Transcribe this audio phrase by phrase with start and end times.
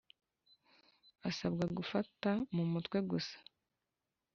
[1.29, 3.37] asabwa gufata mu mutwe gusa